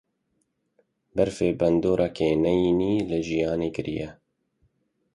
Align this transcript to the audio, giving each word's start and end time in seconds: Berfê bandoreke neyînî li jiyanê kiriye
Berfê 1.15 1.49
bandoreke 1.59 2.27
neyînî 2.43 2.93
li 3.09 3.19
jiyanê 3.27 3.69
kiriye 3.75 4.09